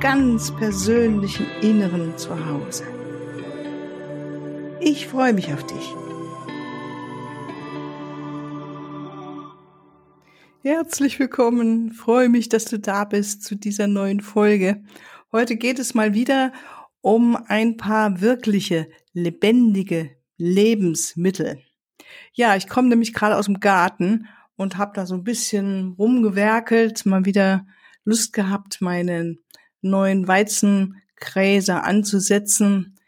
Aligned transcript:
ganz 0.00 0.54
persönlichen 0.54 1.46
Inneren 1.62 2.18
zu 2.18 2.30
Hause. 2.46 2.84
Ich 4.80 5.06
freue 5.06 5.32
mich 5.32 5.52
auf 5.54 5.64
dich. 5.64 5.94
Herzlich 10.62 11.18
willkommen, 11.18 11.92
freue 11.92 12.28
mich, 12.28 12.50
dass 12.50 12.66
du 12.66 12.78
da 12.78 13.04
bist 13.04 13.42
zu 13.42 13.54
dieser 13.54 13.86
neuen 13.86 14.20
Folge. 14.20 14.82
Heute 15.32 15.56
geht 15.56 15.78
es 15.78 15.94
mal 15.94 16.12
wieder 16.12 16.52
um 17.00 17.36
ein 17.46 17.78
paar 17.78 18.20
wirkliche, 18.20 18.88
lebendige 19.14 20.10
Lebensmittel. 20.36 21.62
Ja, 22.34 22.54
ich 22.56 22.68
komme 22.68 22.88
nämlich 22.88 23.14
gerade 23.14 23.36
aus 23.36 23.46
dem 23.46 23.60
Garten 23.60 24.26
und 24.56 24.76
habe 24.76 24.92
da 24.94 25.06
so 25.06 25.14
ein 25.14 25.24
bisschen 25.24 25.94
rumgewerkelt, 25.98 27.06
mal 27.06 27.24
wieder 27.24 27.66
Lust 28.06 28.32
gehabt, 28.32 28.80
meinen 28.80 29.40
neuen 29.90 30.28
Weizengräser 30.28 31.84
anzusetzen. 31.84 32.98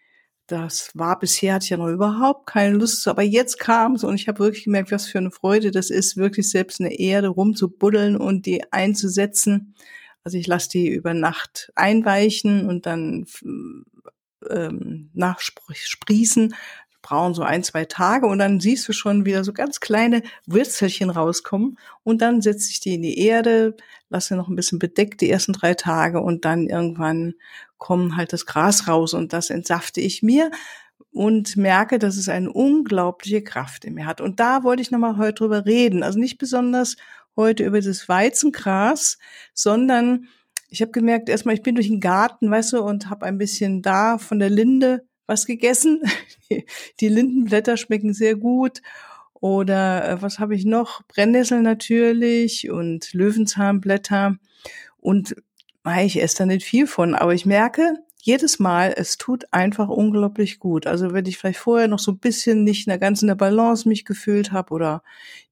Das 0.47 0.91
war 0.95 1.19
bisher, 1.19 1.55
hatte 1.55 1.65
ich 1.65 1.71
ja 1.71 1.77
noch 1.77 1.89
überhaupt 1.89 2.47
keine 2.47 2.75
Lust, 2.75 3.07
aber 3.07 3.23
jetzt 3.23 3.59
kam 3.59 3.95
es 3.95 4.05
und 4.05 4.15
ich 4.15 4.29
habe 4.29 4.39
wirklich 4.39 4.65
gemerkt, 4.65 4.91
was 4.91 5.07
für 5.07 5.19
eine 5.19 5.31
Freude 5.31 5.71
das 5.71 5.91
ist, 5.91 6.17
wirklich 6.17 6.49
selbst 6.49 6.81
in 6.81 6.89
der 6.89 6.99
Erde 6.99 7.29
rumzubuddeln 7.29 8.17
und 8.17 8.47
die 8.47 8.73
einzusetzen. 8.73 9.75
Also 10.25 10.39
ich 10.39 10.47
lasse 10.47 10.71
die 10.71 10.89
über 10.89 11.13
Nacht 11.13 11.71
einweichen 11.75 12.67
und 12.67 12.87
dann 12.87 13.27
ähm, 14.49 15.11
nachsprießen, 15.15 16.55
brauchen 17.09 17.33
so 17.33 17.43
ein, 17.43 17.65
zwei 17.65 17.87
Tage 17.87 18.27
und 18.27 18.39
dann 18.39 18.61
siehst 18.61 18.87
du 18.87 18.93
schon 18.93 19.25
wieder 19.25 19.43
so 19.43 19.55
ganz 19.55 19.81
kleine 19.81 20.23
Wurzelchen 20.47 21.09
rauskommen 21.09 21.79
und 22.05 22.21
dann 22.21 22.43
setze 22.43 22.71
ich 22.71 22.81
die 22.81 22.95
in 22.95 23.03
die 23.03 23.19
Erde, 23.19 23.77
lasse 24.11 24.37
noch 24.37 24.49
ein 24.49 24.57
bisschen 24.57 24.79
bedeckt 24.79 25.23
die 25.23 25.31
ersten 25.31 25.55
drei 25.55 25.73
Tage 25.73 26.21
und 26.21 26.45
dann 26.45 26.67
irgendwann 26.69 27.35
kommen 27.79 28.17
halt 28.17 28.35
das 28.35 28.45
Gras 28.45 28.89
raus 28.89 29.15
und 29.15 29.33
das 29.33 29.49
entsafte 29.49 30.03
ich 30.03 30.23
mir 30.23 30.51
und 31.11 31.57
merke, 31.57 31.99
dass 31.99 32.19
es 32.19 32.29
eine 32.29 32.53
unglaubliche 32.53 33.43
Kraft 33.43 33.87
in 33.87 33.95
mir 33.95 34.05
hat. 34.05 34.21
Und 34.21 34.39
da 34.39 34.63
wollte 34.63 34.83
ich 34.83 34.91
nochmal 34.91 35.17
heute 35.17 35.35
drüber 35.35 35.65
reden. 35.65 36.03
Also 36.03 36.19
nicht 36.19 36.37
besonders 36.37 36.97
heute 37.37 37.65
über 37.65 37.81
das 37.81 38.07
Weizengras, 38.07 39.19
sondern 39.55 40.29
ich 40.69 40.83
habe 40.83 40.93
gemerkt, 40.93 41.31
erstmal, 41.31 41.55
ich 41.55 41.63
bin 41.63 41.75
durch 41.75 41.89
den 41.89 42.01
Garten, 42.01 42.51
weißt 42.51 42.75
du, 42.75 42.83
und 42.83 43.09
habe 43.09 43.25
ein 43.25 43.39
bisschen 43.39 43.81
da 43.81 44.19
von 44.19 44.39
der 44.39 44.51
Linde 44.51 45.08
was 45.29 45.47
gegessen. 45.47 46.03
Die 47.01 47.09
Lindenblätter 47.09 47.77
schmecken 47.77 48.13
sehr 48.15 48.35
gut. 48.35 48.83
Oder 49.35 50.09
äh, 50.09 50.23
was 50.23 50.41
habe 50.41 50.57
ich 50.57 50.65
noch? 50.65 51.03
Brennnessel 51.05 51.63
natürlich 51.63 52.71
und 52.71 53.13
Löwenzahnblätter. 53.13 54.37
Und 54.99 55.37
ich 56.05 56.21
esse 56.21 56.39
da 56.39 56.47
nicht 56.47 56.65
viel 56.67 56.87
von, 56.87 57.15
aber 57.15 57.33
ich 57.33 57.47
merke, 57.47 57.95
jedes 58.21 58.59
Mal, 58.59 58.93
es 58.97 59.17
tut 59.17 59.45
einfach 59.53 59.89
unglaublich 59.89 60.59
gut. 60.59 60.87
Also 60.87 61.13
wenn 61.13 61.25
ich 61.25 61.39
vielleicht 61.39 61.61
vorher 61.61 61.89
noch 61.89 62.01
so 62.01 62.13
ein 62.13 62.19
bisschen 62.19 62.65
nicht 62.65 62.87
in 62.87 62.91
der 62.91 62.99
ganzen 62.99 63.35
Balance 63.37 63.89
mich 63.89 64.05
gefühlt 64.05 64.53
habe 64.53 64.75
oder 64.75 65.03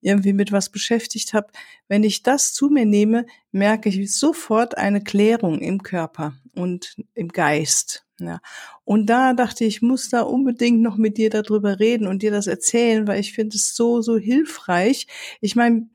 irgendwie 0.01 0.33
mit 0.33 0.51
was 0.51 0.69
beschäftigt 0.69 1.33
habe, 1.33 1.47
wenn 1.87 2.03
ich 2.03 2.23
das 2.23 2.53
zu 2.53 2.69
mir 2.69 2.85
nehme, 2.85 3.25
merke 3.51 3.89
ich 3.89 4.13
sofort 4.13 4.77
eine 4.77 5.01
Klärung 5.01 5.59
im 5.59 5.81
Körper 5.81 6.33
und 6.53 6.97
im 7.15 7.29
Geist. 7.29 8.06
Ja. 8.19 8.39
Und 8.83 9.07
da 9.07 9.33
dachte 9.33 9.63
ich, 9.63 9.77
ich 9.77 9.81
muss 9.81 10.09
da 10.09 10.21
unbedingt 10.21 10.81
noch 10.81 10.97
mit 10.97 11.17
dir 11.17 11.29
darüber 11.29 11.79
reden 11.79 12.07
und 12.07 12.23
dir 12.23 12.31
das 12.31 12.47
erzählen, 12.47 13.07
weil 13.07 13.19
ich 13.19 13.33
finde 13.33 13.57
es 13.57 13.75
so, 13.75 14.01
so 14.01 14.17
hilfreich. 14.17 15.07
Ich 15.39 15.55
meine, 15.55 15.89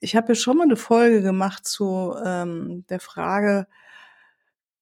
ich 0.00 0.14
habe 0.14 0.28
ja 0.28 0.34
schon 0.34 0.58
mal 0.58 0.64
eine 0.64 0.76
Folge 0.76 1.22
gemacht 1.22 1.66
zu 1.66 2.14
ähm, 2.24 2.84
der 2.88 3.00
Frage, 3.00 3.66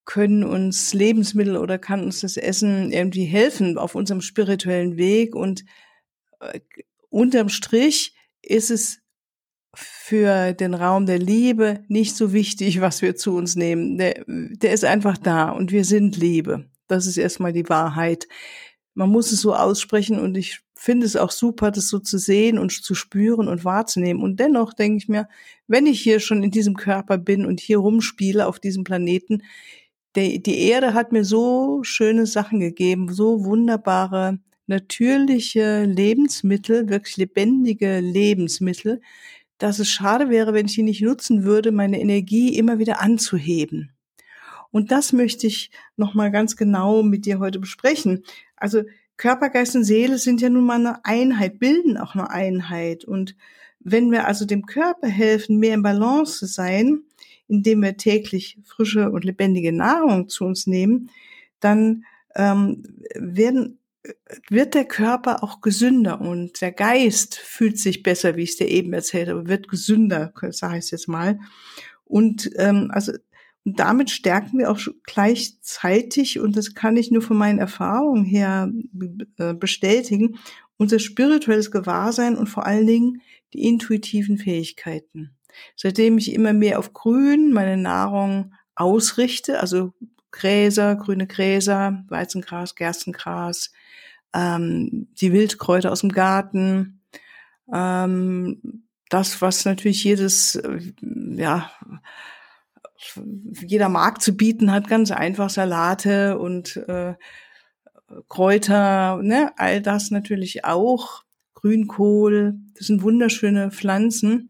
können 0.05 0.43
uns 0.43 0.93
Lebensmittel 0.93 1.57
oder 1.57 1.79
kann 1.79 2.03
uns 2.03 2.19
das 2.19 2.37
Essen 2.37 2.91
irgendwie 2.91 3.25
helfen 3.25 3.77
auf 3.77 3.95
unserem 3.95 4.21
spirituellen 4.21 4.97
Weg. 4.97 5.35
Und 5.35 5.63
äh, 6.41 6.59
unterm 7.09 7.49
Strich 7.49 8.13
ist 8.41 8.69
es 8.69 8.99
für 9.75 10.53
den 10.53 10.73
Raum 10.73 11.05
der 11.05 11.19
Liebe 11.19 11.83
nicht 11.87 12.15
so 12.15 12.33
wichtig, 12.33 12.81
was 12.81 13.01
wir 13.01 13.15
zu 13.15 13.35
uns 13.35 13.55
nehmen. 13.55 13.97
Der, 13.97 14.23
der 14.27 14.73
ist 14.73 14.85
einfach 14.85 15.17
da 15.17 15.49
und 15.49 15.71
wir 15.71 15.85
sind 15.85 16.17
Liebe. 16.17 16.69
Das 16.87 17.07
ist 17.07 17.17
erstmal 17.17 17.53
die 17.53 17.69
Wahrheit. 17.69 18.27
Man 18.93 19.09
muss 19.09 19.31
es 19.31 19.41
so 19.41 19.55
aussprechen 19.55 20.19
und 20.19 20.37
ich 20.37 20.61
finde 20.75 21.05
es 21.05 21.15
auch 21.15 21.31
super, 21.31 21.71
das 21.71 21.87
so 21.87 21.99
zu 21.99 22.17
sehen 22.17 22.59
und 22.59 22.71
zu 22.71 22.93
spüren 22.93 23.47
und 23.47 23.63
wahrzunehmen. 23.63 24.21
Und 24.21 24.39
dennoch 24.39 24.73
denke 24.73 24.97
ich 24.97 25.07
mir, 25.07 25.29
wenn 25.67 25.85
ich 25.85 26.01
hier 26.01 26.19
schon 26.19 26.43
in 26.43 26.51
diesem 26.51 26.75
Körper 26.75 27.17
bin 27.17 27.45
und 27.45 27.61
hier 27.61 27.77
rumspiele 27.77 28.45
auf 28.45 28.59
diesem 28.59 28.83
Planeten, 28.83 29.43
der, 30.15 30.39
die 30.39 30.59
Erde 30.59 30.93
hat 30.93 31.11
mir 31.13 31.23
so 31.23 31.83
schöne 31.83 32.25
Sachen 32.25 32.59
gegeben, 32.59 33.13
so 33.13 33.45
wunderbare, 33.45 34.39
natürliche 34.67 35.85
Lebensmittel, 35.85 36.89
wirklich 36.89 37.17
lebendige 37.17 37.99
Lebensmittel, 37.99 39.01
dass 39.57 39.79
es 39.79 39.89
schade 39.89 40.29
wäre, 40.29 40.53
wenn 40.53 40.65
ich 40.65 40.75
die 40.75 40.83
nicht 40.83 41.01
nutzen 41.01 41.43
würde, 41.45 41.71
meine 41.71 42.01
Energie 42.01 42.57
immer 42.57 42.77
wieder 42.79 43.01
anzuheben. 43.01 43.92
Und 44.73 44.89
das 44.91 45.13
möchte 45.13 45.45
ich 45.45 45.69
nochmal 45.97 46.31
ganz 46.31 46.57
genau 46.57 47.03
mit 47.03 47.27
dir 47.27 47.37
heute 47.37 47.59
besprechen. 47.59 48.23
Also 48.55 48.81
Körper, 49.17 49.51
Geist 49.51 49.75
und 49.75 49.83
Seele 49.83 50.17
sind 50.17 50.41
ja 50.41 50.49
nun 50.49 50.65
mal 50.65 50.79
eine 50.79 51.05
Einheit, 51.05 51.59
bilden 51.59 51.95
auch 51.95 52.15
eine 52.15 52.31
Einheit. 52.31 53.05
Und 53.05 53.35
wenn 53.79 54.11
wir 54.11 54.25
also 54.25 54.45
dem 54.45 54.65
Körper 54.65 55.07
helfen, 55.07 55.59
mehr 55.59 55.75
in 55.75 55.83
Balance 55.83 56.39
zu 56.39 56.47
sein, 56.47 57.03
indem 57.47 57.83
wir 57.83 57.97
täglich 57.97 58.57
frische 58.65 59.11
und 59.11 59.23
lebendige 59.23 59.71
Nahrung 59.71 60.27
zu 60.27 60.43
uns 60.43 60.65
nehmen, 60.65 61.11
dann 61.59 62.03
ähm, 62.35 62.81
werden, 63.13 63.77
wird 64.49 64.73
der 64.73 64.85
Körper 64.85 65.43
auch 65.43 65.61
gesünder 65.61 66.19
und 66.19 66.61
der 66.61 66.71
Geist 66.71 67.35
fühlt 67.35 67.77
sich 67.77 68.01
besser, 68.01 68.35
wie 68.37 68.41
ich 68.41 68.51
es 68.51 68.57
dir 68.57 68.69
eben 68.69 68.91
erzählt 68.91 69.29
habe, 69.29 69.47
wird 69.47 69.67
gesünder, 69.67 70.33
sage 70.49 70.79
ich 70.79 70.85
es 70.85 70.91
jetzt 70.91 71.07
mal. 71.07 71.39
Und 72.05 72.49
ähm, 72.57 72.89
also 72.91 73.11
und 73.65 73.79
damit 73.79 74.09
stärken 74.09 74.59
wir 74.59 74.69
auch 74.69 74.79
gleichzeitig, 75.03 76.39
und 76.39 76.57
das 76.57 76.75
kann 76.75 76.97
ich 76.97 77.11
nur 77.11 77.21
von 77.21 77.37
meinen 77.37 77.59
Erfahrungen 77.59 78.25
her 78.25 78.71
äh, 79.37 79.53
bestätigen, 79.53 80.37
unser 80.77 80.99
spirituelles 80.99 81.71
Gewahrsein 81.71 82.35
und 82.35 82.47
vor 82.47 82.65
allen 82.65 82.87
Dingen 82.87 83.21
die 83.53 83.63
intuitiven 83.63 84.37
Fähigkeiten. 84.37 85.35
Seitdem 85.75 86.17
ich 86.17 86.33
immer 86.33 86.51
mehr 86.51 86.79
auf 86.79 86.93
Grün 86.93 87.53
meine 87.53 87.77
Nahrung 87.77 88.53
ausrichte, 88.75 89.59
also 89.59 89.93
Gräser, 90.31 90.95
grüne 90.95 91.27
Gräser, 91.27 92.03
Weizengras, 92.09 92.75
Gerstengras, 92.75 93.71
ähm, 94.33 95.07
die 95.21 95.31
Wildkräuter 95.31 95.91
aus 95.91 96.01
dem 96.01 96.11
Garten, 96.11 97.01
ähm, 97.71 98.83
das, 99.09 99.41
was 99.41 99.63
natürlich 99.63 100.03
jedes, 100.03 100.55
äh, 100.55 100.79
ja, 101.35 101.71
jeder 103.65 103.89
Markt 103.89 104.21
zu 104.21 104.35
bieten 104.35 104.71
hat, 104.71 104.87
ganz 104.87 105.11
einfach 105.11 105.49
Salate 105.49 106.37
und 106.37 106.77
äh, 106.87 107.15
Kräuter, 108.29 109.21
ne, 109.21 109.51
all 109.57 109.81
das 109.81 110.11
natürlich 110.11 110.65
auch. 110.65 111.23
Grünkohl, 111.53 112.55
das 112.75 112.87
sind 112.87 113.01
wunderschöne 113.03 113.71
Pflanzen 113.71 114.49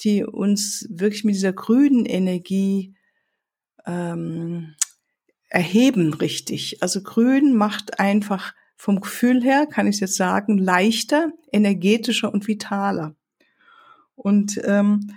die 0.00 0.24
uns 0.24 0.86
wirklich 0.90 1.24
mit 1.24 1.34
dieser 1.34 1.52
grünen 1.52 2.04
Energie 2.04 2.94
ähm, 3.86 4.74
erheben, 5.48 6.14
richtig. 6.14 6.82
Also 6.82 7.02
grün 7.02 7.54
macht 7.54 8.00
einfach 8.00 8.54
vom 8.76 9.00
Gefühl 9.00 9.42
her, 9.42 9.66
kann 9.66 9.86
ich 9.86 10.00
jetzt 10.00 10.16
sagen, 10.16 10.58
leichter, 10.58 11.32
energetischer 11.52 12.32
und 12.32 12.48
vitaler. 12.48 13.14
Und 14.16 14.60
ähm, 14.64 15.12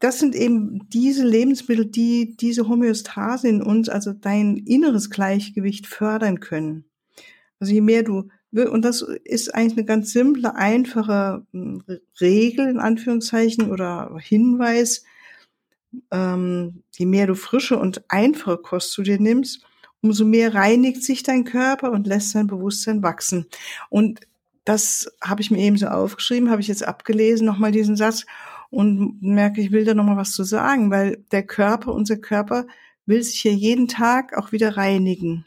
das 0.00 0.18
sind 0.18 0.34
eben 0.34 0.88
diese 0.90 1.24
Lebensmittel, 1.24 1.86
die 1.86 2.36
diese 2.36 2.68
Homöostase 2.68 3.48
in 3.48 3.62
uns, 3.62 3.88
also 3.88 4.12
dein 4.12 4.56
inneres 4.56 5.10
Gleichgewicht 5.10 5.86
fördern 5.86 6.40
können. 6.40 6.84
Also 7.58 7.72
je 7.72 7.80
mehr 7.80 8.02
du 8.02 8.28
und 8.52 8.84
das 8.84 9.02
ist 9.24 9.54
eigentlich 9.54 9.76
eine 9.76 9.84
ganz 9.84 10.12
simple, 10.12 10.54
einfache 10.54 11.44
hm, 11.52 11.82
Regel 12.20 12.68
in 12.68 12.78
Anführungszeichen 12.78 13.70
oder 13.70 14.16
Hinweis. 14.18 15.04
Ähm, 16.10 16.82
je 16.92 17.06
mehr 17.06 17.26
du 17.26 17.34
frische 17.34 17.78
und 17.78 18.04
einfache 18.08 18.58
Kost 18.58 18.92
zu 18.92 19.02
dir 19.02 19.20
nimmst, 19.20 19.62
umso 20.00 20.24
mehr 20.24 20.54
reinigt 20.54 21.02
sich 21.02 21.22
dein 21.22 21.44
Körper 21.44 21.90
und 21.90 22.06
lässt 22.06 22.34
dein 22.34 22.46
Bewusstsein 22.46 23.02
wachsen. 23.02 23.46
Und 23.90 24.20
das 24.64 25.12
habe 25.22 25.42
ich 25.42 25.50
mir 25.50 25.58
eben 25.58 25.76
so 25.76 25.86
aufgeschrieben, 25.86 26.50
habe 26.50 26.60
ich 26.60 26.68
jetzt 26.68 26.86
abgelesen, 26.86 27.46
nochmal 27.46 27.72
diesen 27.72 27.96
Satz 27.96 28.26
und 28.70 29.22
merke, 29.22 29.60
ich 29.60 29.72
will 29.72 29.84
da 29.84 29.94
nochmal 29.94 30.16
was 30.16 30.32
zu 30.32 30.44
sagen, 30.44 30.90
weil 30.90 31.24
der 31.32 31.44
Körper, 31.44 31.92
unser 31.94 32.16
Körper 32.16 32.66
will 33.06 33.22
sich 33.22 33.40
hier 33.40 33.54
jeden 33.54 33.88
Tag 33.88 34.36
auch 34.36 34.52
wieder 34.52 34.76
reinigen. 34.76 35.44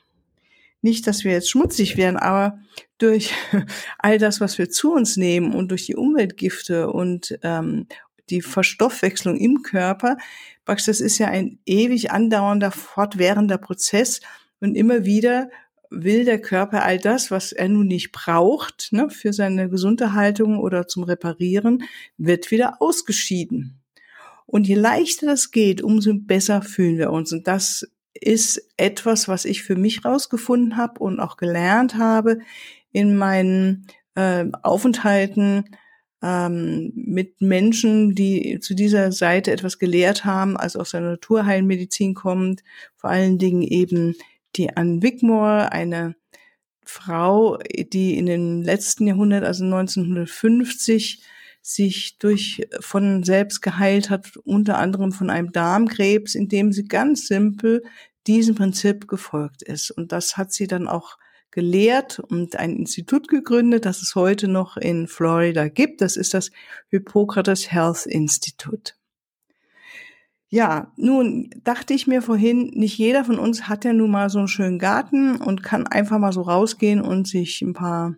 Nicht, 0.82 1.08
dass 1.08 1.26
wir 1.26 1.34
jetzt 1.34 1.50
schmutzig 1.50 1.98
werden, 1.98 2.18
aber 2.18 2.60
durch 2.98 3.34
all 3.98 4.18
das, 4.18 4.40
was 4.40 4.58
wir 4.58 4.70
zu 4.70 4.94
uns 4.94 5.18
nehmen 5.18 5.54
und 5.54 5.70
durch 5.72 5.86
die 5.86 5.96
Umweltgifte 5.96 6.90
und 6.90 7.38
ähm, 7.44 7.88
die 8.30 8.42
Verstoffwechslung 8.42 9.36
im 9.38 9.62
Körper, 9.64 10.18
das 10.66 10.88
ist 10.88 11.18
ja 11.18 11.28
ein 11.28 11.58
ewig 11.66 12.12
andauernder, 12.12 12.72
fortwährender 12.72 13.58
Prozess 13.58 14.22
und 14.60 14.76
immer 14.76 15.04
wieder 15.04 15.50
will 15.90 16.26
der 16.26 16.40
Körper 16.40 16.84
all 16.84 17.00
das, 17.00 17.32
was 17.32 17.52
er 17.52 17.68
nun 17.70 17.88
nicht 17.88 18.12
braucht, 18.12 18.90
ne, 18.92 19.10
für 19.10 19.34
seine 19.34 19.70
Gesunderhaltung 19.70 20.60
oder 20.60 20.88
zum 20.88 21.04
Reparieren, 21.04 21.84
wird 22.18 22.52
wieder 22.52 22.82
ausgeschieden. 22.82 23.82
Und 24.46 24.68
je 24.68 24.76
leichter 24.76 25.28
das 25.28 25.52
geht, 25.52 25.82
umso 25.82 26.14
besser 26.16 26.62
fühlen 26.62 26.98
wir 26.98 27.12
uns. 27.12 27.32
Und 27.34 27.48
das 27.48 27.88
ist 28.14 28.68
etwas, 28.78 29.28
was 29.28 29.46
ich 29.46 29.64
für 29.64 29.76
mich 29.76 30.06
rausgefunden 30.06 30.78
habe 30.78 31.00
und 31.00 31.20
auch 31.20 31.38
gelernt 31.38 31.96
habe 31.96 32.40
in 32.92 33.16
meinen 33.16 33.86
äh, 34.16 34.46
Aufenthalten 34.64 35.76
ähm, 36.22 36.92
mit 36.96 37.42
Menschen, 37.42 38.16
die 38.16 38.60
zu 38.60 38.74
dieser 38.74 39.12
Seite 39.12 39.52
etwas 39.52 39.80
gelehrt 39.80 40.26
haben, 40.26 40.58
also 40.58 40.80
aus 40.80 40.92
der 40.92 41.02
Naturheilmedizin 41.02 42.14
kommt, 42.14 42.64
vor 42.96 43.10
allen 43.10 43.38
Dingen 43.38 43.62
eben 43.62 44.16
die 44.56 44.76
Anne 44.76 45.02
Wigmore, 45.02 45.72
eine 45.72 46.16
Frau, 46.84 47.58
die 47.58 48.18
in 48.18 48.26
den 48.26 48.64
letzten 48.64 49.08
Jahrhundert, 49.08 49.44
also 49.44 49.64
1950, 49.64 51.24
sich 51.62 52.18
durch 52.18 52.68
von 52.80 53.24
selbst 53.24 53.62
geheilt 53.62 54.10
hat, 54.10 54.38
unter 54.44 54.78
anderem 54.78 55.12
von 55.12 55.30
einem 55.30 55.52
Darmkrebs, 55.52 56.36
indem 56.36 56.72
sie 56.72 56.86
ganz 56.86 57.28
simpel 57.28 57.84
diesem 58.28 58.56
Prinzip 58.56 59.08
gefolgt 59.08 59.62
ist. 59.62 59.92
Und 59.92 60.12
das 60.12 60.38
hat 60.38 60.52
sie 60.52 60.68
dann 60.68 60.88
auch 60.88 61.18
gelehrt 61.52 62.20
und 62.20 62.56
ein 62.56 62.76
Institut 62.76 63.28
gegründet, 63.28 63.86
das 63.86 64.02
es 64.02 64.16
heute 64.16 64.48
noch 64.48 64.78
in 64.78 65.08
Florida 65.08 65.68
gibt. 65.68 66.02
Das 66.02 66.16
ist 66.16 66.34
das 66.34 66.52
Hippokrates 66.90 67.72
Health 67.72 68.06
Institute. 68.06 68.94
Ja, 70.52 70.92
nun 70.96 71.52
dachte 71.64 71.94
ich 71.94 72.08
mir 72.08 72.24
vorhin, 72.24 72.72
nicht 72.74 72.98
jeder 72.98 73.24
von 73.24 73.38
uns 73.38 73.70
hat 73.70 73.86
ja 73.86 73.94
nun 73.94 74.10
mal 74.10 74.32
so 74.32 74.40
einen 74.40 74.48
schönen 74.48 74.80
Garten 74.80 75.36
und 75.36 75.62
kann 75.62 75.86
einfach 75.86 76.18
mal 76.18 76.34
so 76.34 76.42
rausgehen 76.42 77.02
und 77.02 77.28
sich 77.28 77.62
ein 77.62 77.74
paar 77.74 78.16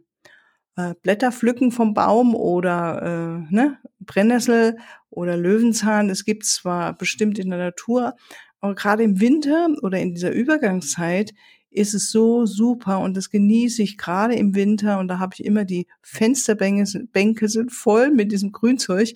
äh, 0.77 0.93
Blätter 1.03 1.33
pflücken 1.33 1.71
vom 1.71 1.93
Baum 1.93 2.33
oder 2.33 3.01
äh, 3.49 3.53
ne, 3.53 3.77
Brennnessel 3.99 4.77
oder 5.09 5.35
Löwenzahn. 5.35 6.09
Es 6.09 6.23
gibt 6.23 6.45
zwar 6.45 6.97
bestimmt 6.97 7.37
in 7.37 7.49
der 7.49 7.59
Natur, 7.59 8.15
aber 8.61 8.75
gerade 8.75 9.03
im 9.03 9.19
Winter 9.19 9.67
oder 9.81 9.99
in 9.99 10.13
dieser 10.13 10.31
Übergangszeit 10.31 11.33
ist 11.69 11.93
es 11.93 12.11
so 12.11 12.45
super 12.45 12.99
und 12.99 13.17
das 13.17 13.29
genieße 13.29 13.81
ich 13.83 13.97
gerade 13.97 14.35
im 14.35 14.55
Winter 14.55 14.99
und 14.99 15.09
da 15.09 15.19
habe 15.19 15.33
ich 15.33 15.43
immer 15.43 15.65
die 15.65 15.87
Fensterbänke 16.01 17.07
Bänke 17.11 17.49
sind 17.49 17.73
voll 17.73 18.11
mit 18.11 18.31
diesem 18.31 18.53
Grünzeug. 18.53 19.13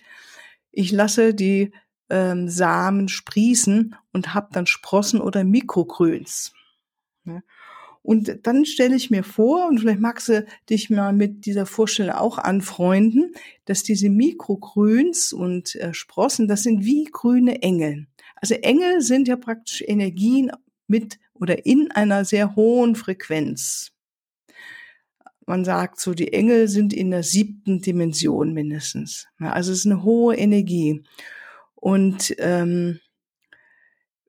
Ich 0.71 0.91
lasse 0.91 1.33
die 1.33 1.71
ähm, 2.09 2.49
Samen 2.49 3.07
sprießen 3.07 3.95
und 4.13 4.33
habe 4.33 4.49
dann 4.51 4.67
Sprossen 4.67 5.21
oder 5.21 5.43
Mikrogrüns. 5.43 6.53
Ja. 7.25 7.41
Und 8.05 8.45
dann 8.45 8.65
stelle 8.65 8.95
ich 8.95 9.09
mir 9.09 9.23
vor, 9.23 9.67
und 9.67 9.79
vielleicht 9.79 9.99
magst 9.99 10.29
du 10.29 10.45
dich 10.69 10.91
mal 10.91 11.11
mit 11.11 11.47
dieser 11.47 11.65
Vorstellung 11.65 12.15
auch 12.15 12.37
anfreunden, 12.37 13.33
dass 13.65 13.81
diese 13.81 14.11
Mikrogrüns 14.11 15.33
und 15.33 15.73
äh, 15.75 15.91
Sprossen, 15.91 16.47
das 16.47 16.61
sind 16.61 16.85
wie 16.85 17.05
grüne 17.05 17.63
Engel. 17.63 18.05
Also 18.35 18.53
Engel 18.53 19.01
sind 19.01 19.27
ja 19.27 19.37
praktisch 19.37 19.83
Energien 19.85 20.51
mit 20.87 21.17
oder 21.33 21.65
in 21.65 21.89
einer 21.91 22.25
sehr 22.25 22.55
hohen 22.55 22.95
Frequenz. 22.95 23.91
Man 25.47 25.65
sagt 25.65 25.99
so, 25.99 26.13
die 26.13 26.31
Engel 26.31 26.67
sind 26.67 26.93
in 26.93 27.09
der 27.09 27.23
siebten 27.23 27.81
Dimension 27.81 28.53
mindestens. 28.53 29.27
Also 29.39 29.71
es 29.71 29.79
ist 29.79 29.85
eine 29.87 30.03
hohe 30.03 30.35
Energie. 30.35 31.03
Und 31.75 32.35
ähm, 32.39 32.99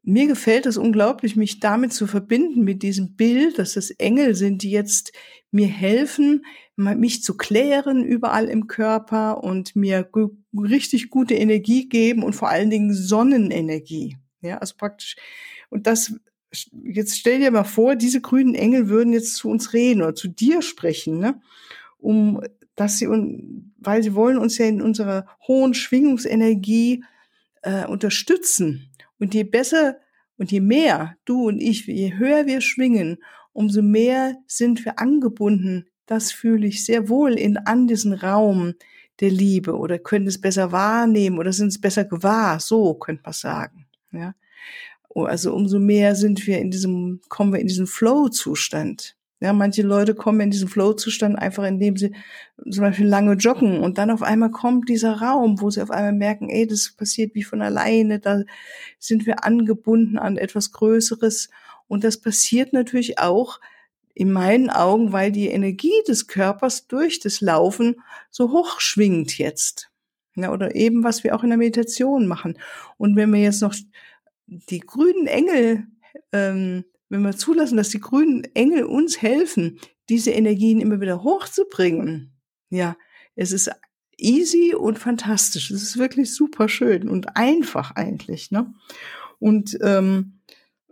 mir 0.02 0.28
gefällt 0.28 0.66
es 0.66 0.76
unglaublich, 0.76 1.34
mich 1.34 1.58
damit 1.58 1.92
zu 1.92 2.06
verbinden, 2.06 2.62
mit 2.62 2.82
diesem 2.82 3.16
Bild, 3.16 3.58
dass 3.58 3.76
es 3.76 3.90
Engel 3.90 4.36
sind, 4.36 4.62
die 4.62 4.70
jetzt 4.70 5.12
mir 5.50 5.66
helfen, 5.66 6.44
mich 6.76 7.24
zu 7.24 7.36
klären 7.36 8.04
überall 8.04 8.44
im 8.48 8.68
Körper 8.68 9.42
und 9.42 9.74
mir 9.74 10.08
richtig 10.54 11.10
gute 11.10 11.34
Energie 11.34 11.88
geben 11.88 12.22
und 12.22 12.34
vor 12.34 12.50
allen 12.50 12.70
Dingen 12.70 12.94
Sonnenenergie. 12.94 14.16
Ja, 14.42 14.58
also 14.58 14.74
praktisch. 14.76 15.16
Und 15.70 15.88
das, 15.88 16.14
jetzt 16.84 17.18
stell 17.18 17.40
dir 17.40 17.50
mal 17.50 17.64
vor, 17.64 17.96
diese 17.96 18.20
grünen 18.20 18.54
Engel 18.54 18.88
würden 18.88 19.12
jetzt 19.12 19.34
zu 19.34 19.48
uns 19.48 19.72
reden 19.72 20.02
oder 20.02 20.14
zu 20.14 20.28
dir 20.28 20.62
sprechen, 20.62 21.18
ne? 21.18 21.40
Um, 21.98 22.40
dass 22.76 22.98
sie, 22.98 23.08
weil 23.78 24.02
sie 24.02 24.14
wollen 24.14 24.36
uns 24.36 24.58
ja 24.58 24.66
in 24.66 24.82
unserer 24.82 25.26
hohen 25.48 25.74
Schwingungsenergie 25.74 27.02
äh, 27.66 27.84
unterstützen 27.86 28.90
und 29.18 29.34
je 29.34 29.44
besser 29.44 29.96
und 30.38 30.52
je 30.52 30.60
mehr 30.60 31.16
du 31.24 31.48
und 31.48 31.60
ich, 31.60 31.86
je 31.86 32.16
höher 32.16 32.46
wir 32.46 32.60
schwingen, 32.60 33.18
umso 33.52 33.82
mehr 33.82 34.36
sind 34.46 34.84
wir 34.84 34.98
angebunden. 34.98 35.86
Das 36.06 36.30
fühle 36.30 36.66
ich 36.66 36.84
sehr 36.84 37.08
wohl 37.08 37.32
in 37.32 37.56
an 37.56 37.88
diesen 37.88 38.12
Raum 38.12 38.74
der 39.20 39.30
Liebe 39.30 39.76
oder 39.76 39.98
können 39.98 40.26
es 40.26 40.40
besser 40.40 40.72
wahrnehmen 40.72 41.38
oder 41.38 41.52
sind 41.52 41.68
es 41.68 41.80
besser 41.80 42.04
gewahr. 42.04 42.60
So 42.60 42.94
könnte 42.94 43.22
man 43.24 43.32
sagen. 43.32 43.86
Ja. 44.12 44.34
Oh, 45.08 45.24
also 45.24 45.54
umso 45.54 45.78
mehr 45.78 46.14
sind 46.14 46.46
wir 46.46 46.58
in 46.58 46.70
diesem, 46.70 47.20
kommen 47.28 47.52
wir 47.52 47.60
in 47.60 47.66
diesen 47.66 47.86
Flow-Zustand. 47.86 49.16
Ja, 49.40 49.52
manche 49.52 49.82
Leute 49.82 50.14
kommen 50.14 50.40
in 50.40 50.50
diesen 50.50 50.68
Flow-Zustand 50.68 51.38
einfach, 51.38 51.64
indem 51.64 51.96
sie 51.96 52.12
zum 52.70 52.82
Beispiel 52.82 53.06
lange 53.06 53.34
joggen 53.34 53.80
und 53.80 53.98
dann 53.98 54.10
auf 54.10 54.22
einmal 54.22 54.50
kommt 54.50 54.88
dieser 54.88 55.20
Raum, 55.20 55.60
wo 55.60 55.68
sie 55.68 55.82
auf 55.82 55.90
einmal 55.90 56.14
merken, 56.14 56.48
ey, 56.48 56.66
das 56.66 56.94
passiert 56.96 57.34
wie 57.34 57.42
von 57.42 57.60
alleine, 57.60 58.18
da 58.18 58.42
sind 58.98 59.26
wir 59.26 59.44
angebunden 59.44 60.16
an 60.16 60.38
etwas 60.38 60.72
Größeres 60.72 61.50
und 61.86 62.02
das 62.02 62.18
passiert 62.18 62.72
natürlich 62.72 63.18
auch 63.18 63.60
in 64.14 64.32
meinen 64.32 64.70
Augen, 64.70 65.12
weil 65.12 65.30
die 65.30 65.48
Energie 65.48 66.02
des 66.08 66.26
Körpers 66.26 66.86
durch 66.86 67.20
das 67.20 67.42
Laufen 67.42 67.96
so 68.30 68.50
hoch 68.52 68.80
schwingt 68.80 69.36
jetzt. 69.36 69.90
Ja, 70.34 70.52
oder 70.52 70.74
eben, 70.74 71.04
was 71.04 71.22
wir 71.24 71.36
auch 71.36 71.42
in 71.42 71.50
der 71.50 71.58
Meditation 71.58 72.26
machen. 72.26 72.58
Und 72.96 73.16
wenn 73.16 73.30
wir 73.32 73.40
jetzt 73.40 73.60
noch 73.60 73.74
die 74.46 74.80
grünen 74.80 75.26
Engel 75.26 75.86
ähm, 76.32 76.84
wenn 77.08 77.22
wir 77.22 77.36
zulassen, 77.36 77.76
dass 77.76 77.90
die 77.90 78.00
grünen 78.00 78.44
Engel 78.54 78.84
uns 78.84 79.20
helfen, 79.22 79.78
diese 80.08 80.30
Energien 80.30 80.80
immer 80.80 81.00
wieder 81.00 81.22
hochzubringen, 81.22 82.32
ja, 82.70 82.96
es 83.34 83.52
ist 83.52 83.70
easy 84.18 84.74
und 84.74 84.98
fantastisch. 84.98 85.70
Es 85.70 85.82
ist 85.82 85.98
wirklich 85.98 86.34
super 86.34 86.68
schön 86.68 87.08
und 87.08 87.36
einfach 87.36 87.92
eigentlich, 87.92 88.50
ne? 88.50 88.72
Und 89.38 89.78
ähm, 89.82 90.40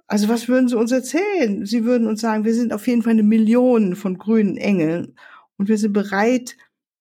also 0.06 0.28
was 0.28 0.48
würden 0.48 0.68
sie 0.68 0.76
uns 0.76 0.92
erzählen? 0.92 1.64
Sie 1.64 1.84
würden 1.84 2.06
uns 2.06 2.20
sagen, 2.20 2.44
wir 2.44 2.54
sind 2.54 2.72
auf 2.72 2.86
jeden 2.86 3.02
Fall 3.02 3.12
eine 3.12 3.22
Million 3.22 3.96
von 3.96 4.18
grünen 4.18 4.56
Engeln 4.56 5.16
und 5.56 5.68
wir 5.68 5.78
sind 5.78 5.92
bereit, 5.92 6.56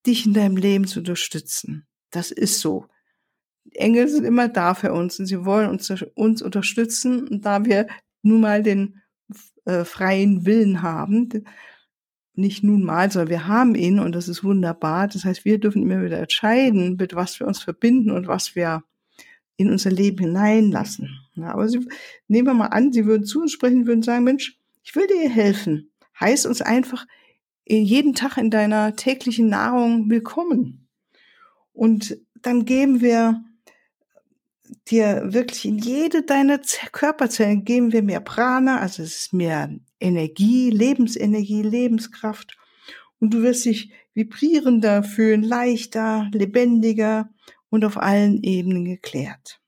dich 0.06 0.26
in 0.26 0.34
deinem 0.34 0.56
Leben 0.56 0.86
zu 0.86 1.00
unterstützen. 1.00 1.86
Das 2.10 2.30
ist 2.30 2.60
so. 2.60 2.86
Engel 3.72 4.08
sind 4.08 4.24
immer 4.24 4.48
da 4.48 4.74
für 4.74 4.92
uns 4.92 5.18
und 5.18 5.26
sie 5.26 5.44
wollen 5.44 5.68
uns, 5.68 5.90
uns 6.14 6.42
unterstützen. 6.42 7.26
Und 7.28 7.44
da 7.44 7.64
wir 7.64 7.88
nun 8.22 8.40
mal 8.40 8.62
den 8.62 9.00
äh, 9.64 9.84
freien 9.84 10.46
Willen 10.46 10.82
haben. 10.82 11.28
Nicht 12.34 12.64
nun 12.64 12.82
mal, 12.82 13.10
sondern 13.10 13.30
wir 13.30 13.46
haben 13.46 13.74
ihn 13.74 13.98
und 13.98 14.12
das 14.12 14.28
ist 14.28 14.42
wunderbar. 14.42 15.08
Das 15.08 15.24
heißt, 15.24 15.44
wir 15.44 15.58
dürfen 15.58 15.82
immer 15.82 16.04
wieder 16.04 16.18
entscheiden, 16.18 16.96
mit 16.96 17.14
was 17.14 17.38
wir 17.38 17.46
uns 17.46 17.62
verbinden 17.62 18.10
und 18.10 18.26
was 18.26 18.56
wir 18.56 18.82
in 19.56 19.70
unser 19.70 19.90
Leben 19.90 20.18
hineinlassen. 20.18 21.10
Ja, 21.34 21.52
aber 21.52 21.68
sie, 21.68 21.86
nehmen 22.26 22.48
wir 22.48 22.54
mal 22.54 22.66
an, 22.66 22.92
sie 22.92 23.06
würden 23.06 23.24
zu 23.24 23.40
uns 23.40 23.52
sprechen, 23.52 23.86
würden 23.86 24.02
sagen, 24.02 24.24
Mensch, 24.24 24.58
ich 24.82 24.94
will 24.96 25.06
dir 25.06 25.30
helfen. 25.30 25.90
Heißt 26.18 26.46
uns 26.46 26.60
einfach 26.60 27.06
jeden 27.66 28.14
Tag 28.14 28.36
in 28.36 28.50
deiner 28.50 28.96
täglichen 28.96 29.48
Nahrung 29.48 30.10
willkommen. 30.10 30.88
Und 31.72 32.18
dann 32.42 32.64
geben 32.64 33.00
wir 33.00 33.42
dir 34.88 35.32
wirklich 35.32 35.64
in 35.64 35.78
jede 35.78 36.22
deiner 36.22 36.60
Körperzellen 36.92 37.64
geben 37.64 37.92
wir 37.92 38.02
mehr 38.02 38.20
Prana, 38.20 38.80
also 38.80 39.02
es 39.02 39.16
ist 39.16 39.32
mehr 39.32 39.74
Energie, 40.00 40.70
Lebensenergie, 40.70 41.62
Lebenskraft. 41.62 42.56
Und 43.20 43.32
du 43.32 43.42
wirst 43.42 43.64
dich 43.64 43.92
vibrierender 44.14 45.02
fühlen, 45.02 45.42
leichter, 45.42 46.28
lebendiger 46.32 47.30
und 47.70 47.84
auf 47.84 47.96
allen 47.96 48.42
Ebenen 48.42 48.84
geklärt. 48.84 49.60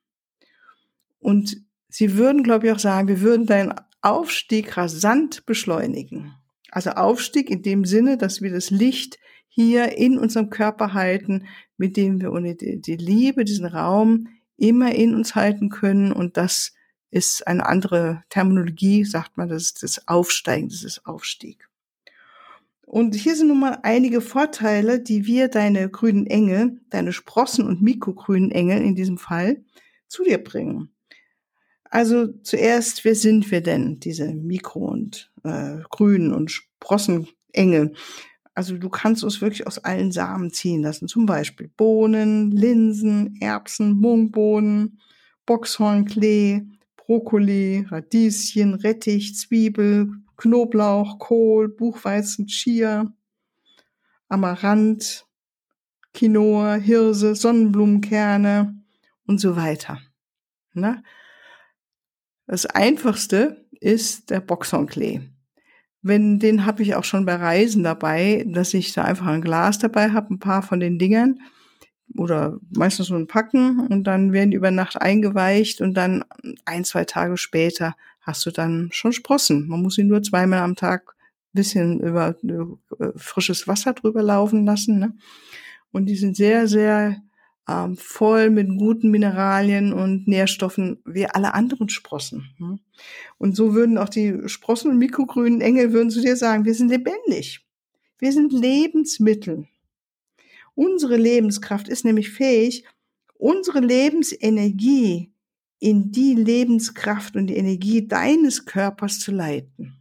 Und 1.18 1.56
sie 1.88 2.16
würden, 2.16 2.42
glaube 2.42 2.66
ich, 2.66 2.72
auch 2.72 2.78
sagen, 2.78 3.08
wir 3.08 3.20
würden 3.20 3.46
dein 3.46 3.74
Aufstieg 4.02 4.76
rasant 4.76 5.46
beschleunigen. 5.46 6.34
Also 6.70 6.90
Aufstieg 6.90 7.50
in 7.50 7.62
dem 7.62 7.84
Sinne, 7.84 8.16
dass 8.16 8.42
wir 8.42 8.52
das 8.52 8.70
Licht 8.70 9.18
hier 9.48 9.96
in 9.96 10.18
unserem 10.18 10.50
Körper 10.50 10.92
halten, 10.92 11.46
mit 11.78 11.96
dem 11.96 12.20
wir 12.20 12.32
ohne 12.32 12.54
die 12.54 12.96
Liebe, 12.96 13.44
diesen 13.44 13.66
Raum 13.66 14.28
immer 14.56 14.94
in 14.94 15.14
uns 15.14 15.34
halten 15.34 15.68
können. 15.68 16.12
Und 16.12 16.36
das 16.36 16.74
ist 17.10 17.46
eine 17.46 17.66
andere 17.66 18.24
Terminologie, 18.28 19.04
sagt 19.04 19.36
man, 19.36 19.48
das 19.48 19.62
ist 19.64 19.82
das 19.82 20.08
Aufsteigen, 20.08 20.68
das 20.68 20.82
ist 20.82 21.06
Aufstieg. 21.06 21.68
Und 22.86 23.16
hier 23.16 23.34
sind 23.34 23.48
nun 23.48 23.60
mal 23.60 23.80
einige 23.82 24.20
Vorteile, 24.20 25.00
die 25.00 25.26
wir, 25.26 25.48
deine 25.48 25.90
grünen 25.90 26.26
Engel, 26.26 26.80
deine 26.88 27.12
Sprossen 27.12 27.66
und 27.66 27.82
mikrogrünen 27.82 28.52
Engel 28.52 28.80
in 28.80 28.94
diesem 28.94 29.18
Fall, 29.18 29.64
zu 30.06 30.22
dir 30.22 30.38
bringen. 30.38 30.90
Also 31.90 32.28
zuerst, 32.28 33.04
wer 33.04 33.14
sind 33.14 33.50
wir 33.50 33.60
denn, 33.60 33.98
diese 33.98 34.32
Mikro- 34.32 34.86
und 34.86 35.32
äh, 35.42 35.78
Grünen 35.90 36.32
und 36.32 36.50
Sprossenengel? 36.50 37.92
Also 38.56 38.78
du 38.78 38.88
kannst 38.88 39.22
uns 39.22 39.42
wirklich 39.42 39.66
aus 39.66 39.76
allen 39.78 40.12
Samen 40.12 40.50
ziehen 40.50 40.82
lassen. 40.82 41.08
Zum 41.08 41.26
Beispiel 41.26 41.68
Bohnen, 41.68 42.50
Linsen, 42.50 43.36
Erbsen, 43.38 43.98
Mungbohnen, 44.00 44.98
Boxhornklee, 45.44 46.66
Brokkoli, 46.96 47.84
Radieschen, 47.86 48.72
Rettich, 48.72 49.36
Zwiebel, 49.36 50.10
Knoblauch, 50.38 51.18
Kohl, 51.18 51.68
Buchweizen, 51.68 52.46
Chia, 52.46 53.12
Amaranth, 54.30 55.26
Quinoa, 56.14 56.76
Hirse, 56.76 57.34
Sonnenblumenkerne 57.34 58.82
und 59.26 59.38
so 59.38 59.54
weiter. 59.56 60.00
Ne? 60.72 61.02
Das 62.46 62.64
einfachste 62.64 63.66
ist 63.80 64.30
der 64.30 64.40
Boxhornklee. 64.40 65.28
Wenn, 66.06 66.38
den 66.38 66.66
habe 66.66 66.82
ich 66.82 66.94
auch 66.94 67.04
schon 67.04 67.26
bei 67.26 67.34
Reisen 67.34 67.82
dabei, 67.82 68.44
dass 68.46 68.74
ich 68.74 68.92
da 68.92 69.02
einfach 69.02 69.26
ein 69.26 69.40
Glas 69.40 69.78
dabei 69.78 70.10
habe, 70.10 70.34
ein 70.34 70.38
paar 70.38 70.62
von 70.62 70.80
den 70.80 70.98
Dingern 70.98 71.40
oder 72.16 72.58
meistens 72.70 73.08
so 73.08 73.16
ein 73.16 73.26
Packen 73.26 73.86
und 73.88 74.04
dann 74.04 74.32
werden 74.32 74.50
die 74.50 74.56
über 74.56 74.70
Nacht 74.70 75.00
eingeweicht 75.00 75.80
und 75.80 75.94
dann 75.94 76.24
ein, 76.64 76.84
zwei 76.84 77.04
Tage 77.04 77.36
später 77.36 77.96
hast 78.20 78.46
du 78.46 78.50
dann 78.50 78.88
schon 78.92 79.12
Sprossen. 79.12 79.66
Man 79.68 79.82
muss 79.82 79.96
sie 79.96 80.04
nur 80.04 80.22
zweimal 80.22 80.60
am 80.60 80.76
Tag 80.76 81.16
bisschen 81.56 82.00
über 82.00 82.36
äh, 82.44 83.06
frisches 83.16 83.66
Wasser 83.66 83.94
drüber 83.94 84.22
laufen 84.22 84.64
lassen. 84.64 85.00
Ne? 85.00 85.14
Und 85.90 86.06
die 86.06 86.14
sind 86.14 86.36
sehr, 86.36 86.68
sehr 86.68 87.16
ähm, 87.68 87.96
voll 87.96 88.50
mit 88.50 88.68
guten 88.78 89.10
Mineralien 89.10 89.92
und 89.92 90.28
Nährstoffen 90.28 90.98
wie 91.04 91.26
alle 91.26 91.54
anderen 91.54 91.88
Sprossen. 91.88 92.50
Ne? 92.58 92.78
Und 93.38 93.56
so 93.56 93.74
würden 93.74 93.98
auch 93.98 94.08
die 94.08 94.48
Sprossen 94.48 94.90
und 94.90 94.98
mikrogrünen 94.98 95.60
Engel 95.60 95.92
würden 95.92 96.10
zu 96.10 96.20
dir 96.20 96.36
sagen, 96.36 96.64
wir 96.64 96.74
sind 96.74 96.88
lebendig. 96.88 97.66
Wir 98.18 98.32
sind 98.32 98.52
Lebensmittel. 98.52 99.66
Unsere 100.74 101.16
Lebenskraft 101.16 101.88
ist 101.88 102.04
nämlich 102.04 102.30
fähig, 102.30 102.84
unsere 103.34 103.80
Lebensenergie 103.80 105.32
in 105.78 106.10
die 106.12 106.34
Lebenskraft 106.34 107.36
und 107.36 107.48
die 107.48 107.56
Energie 107.56 108.06
deines 108.06 108.64
Körpers 108.64 109.18
zu 109.18 109.32
leiten. 109.32 109.98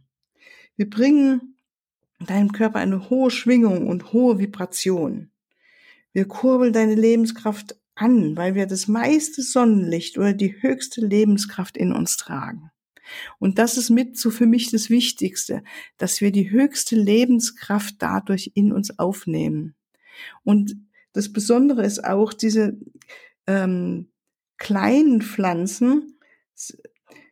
Wir 0.76 0.88
bringen 0.88 1.56
deinem 2.26 2.52
Körper 2.52 2.78
eine 2.78 3.10
hohe 3.10 3.30
Schwingung 3.30 3.86
und 3.86 4.12
hohe 4.12 4.38
Vibration. 4.38 5.30
Wir 6.16 6.26
kurbeln 6.26 6.72
deine 6.72 6.94
Lebenskraft 6.94 7.76
an, 7.94 8.38
weil 8.38 8.54
wir 8.54 8.64
das 8.66 8.88
meiste 8.88 9.42
Sonnenlicht 9.42 10.16
oder 10.16 10.32
die 10.32 10.62
höchste 10.62 11.02
Lebenskraft 11.02 11.76
in 11.76 11.92
uns 11.92 12.16
tragen. 12.16 12.70
Und 13.38 13.58
das 13.58 13.76
ist 13.76 13.90
mit 13.90 14.16
so 14.16 14.30
für 14.30 14.46
mich 14.46 14.70
das 14.70 14.88
Wichtigste, 14.88 15.62
dass 15.98 16.22
wir 16.22 16.32
die 16.32 16.50
höchste 16.50 16.96
Lebenskraft 16.96 17.96
dadurch 17.98 18.52
in 18.54 18.72
uns 18.72 18.98
aufnehmen. 18.98 19.74
Und 20.42 20.76
das 21.12 21.34
Besondere 21.34 21.84
ist 21.84 22.02
auch 22.02 22.32
diese 22.32 22.78
ähm, 23.46 24.10
kleinen 24.56 25.20
Pflanzen 25.20 26.18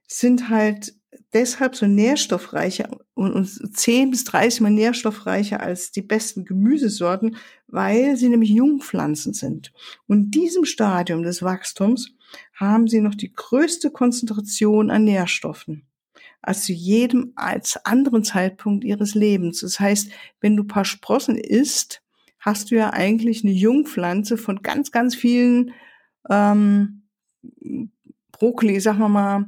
sind 0.07 0.51
halt 0.51 0.95
deshalb 1.35 1.75
so 1.77 1.87
nährstoffreicher 1.87 2.89
und, 3.15 3.77
zehn 3.77 4.11
bis 4.11 4.25
30 4.25 4.61
mal 4.61 4.71
nährstoffreicher 4.71 5.61
als 5.61 5.91
die 5.91 6.03
besten 6.03 6.45
Gemüsesorten, 6.45 7.37
weil 7.67 8.17
sie 8.17 8.29
nämlich 8.29 8.51
Jungpflanzen 8.51 9.35
sind. 9.35 9.73
Und 10.07 10.19
in 10.19 10.31
diesem 10.31 10.65
Stadium 10.65 11.23
des 11.23 11.43
Wachstums 11.43 12.15
haben 12.55 12.89
sie 12.89 13.01
noch 13.01 13.15
die 13.15 13.33
größte 13.33 13.91
Konzentration 13.91 14.91
an 14.91 15.05
Nährstoffen 15.05 15.87
als 16.47 16.65
zu 16.65 16.73
jedem 16.73 17.33
als 17.37 17.85
anderen 17.85 18.23
Zeitpunkt 18.23 18.85
ihres 18.85 19.15
Lebens. 19.15 19.61
Das 19.61 19.81
heißt, 19.81 20.11
wenn 20.41 20.57
du 20.57 20.65
paar 20.65 20.85
Sprossen 20.85 21.37
isst, 21.37 22.03
hast 22.39 22.71
du 22.71 22.77
ja 22.77 22.93
eigentlich 22.93 23.43
eine 23.43 23.53
Jungpflanze 23.53 24.37
von 24.37 24.61
ganz, 24.63 24.93
ganz 24.93 25.15
vielen 25.15 25.73
ähm, 26.29 27.05
Brokkoli, 28.33 28.79
sagen 28.81 28.99
wir 28.99 29.09
mal, 29.09 29.47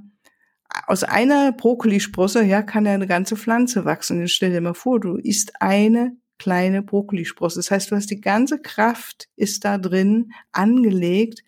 aus 0.87 1.05
einer 1.05 1.53
Brokkolisprosse, 1.53 2.43
ja, 2.45 2.63
kann 2.63 2.87
ja 2.87 2.93
eine 2.93 3.07
ganze 3.07 3.37
Pflanze 3.37 3.85
wachsen. 3.85 4.21
Jetzt 4.21 4.33
stell 4.33 4.51
dir 4.51 4.61
mal 4.61 4.75
vor, 4.75 5.01
du 5.01 5.17
isst 5.17 5.61
eine 5.61 6.17
kleine 6.39 6.83
Brokkolisprosse. 6.83 7.59
Das 7.59 7.71
heißt, 7.71 7.91
du 7.91 7.97
hast 7.97 8.11
die 8.11 8.21
ganze 8.21 8.61
Kraft 8.61 9.29
ist 9.37 9.65
da 9.65 9.79
drin 9.79 10.33
angelegt. 10.53 11.43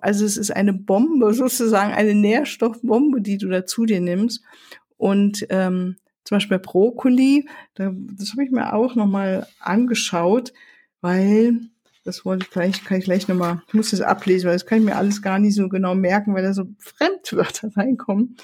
Also 0.00 0.24
es 0.24 0.36
ist 0.36 0.50
eine 0.50 0.72
Bombe, 0.72 1.32
sozusagen 1.34 1.92
eine 1.92 2.14
Nährstoffbombe, 2.14 3.20
die 3.20 3.38
du 3.38 3.48
da 3.48 3.66
zu 3.66 3.84
dir 3.86 4.00
nimmst. 4.00 4.42
Und 4.96 5.46
ähm, 5.50 5.96
zum 6.24 6.36
Beispiel 6.36 6.58
Brokkoli, 6.58 7.48
da, 7.74 7.92
das 7.94 8.32
habe 8.32 8.44
ich 8.44 8.50
mir 8.50 8.72
auch 8.72 8.94
nochmal 8.94 9.46
angeschaut, 9.60 10.52
weil 11.00 11.60
das 12.04 12.24
wollte 12.24 12.44
ich 12.44 12.50
gleich, 12.50 12.84
kann 12.84 12.98
ich 12.98 13.04
gleich 13.04 13.28
nochmal, 13.28 13.62
ich 13.66 13.74
muss 13.74 13.90
das 13.90 14.02
ablesen, 14.02 14.46
weil 14.46 14.54
das 14.54 14.66
kann 14.66 14.78
ich 14.78 14.84
mir 14.84 14.96
alles 14.96 15.22
gar 15.22 15.38
nicht 15.38 15.54
so 15.54 15.68
genau 15.68 15.94
merken, 15.94 16.34
weil 16.34 16.42
da 16.42 16.52
so 16.52 16.68
Fremdwörter 16.78 17.70
reinkommen. 17.76 18.36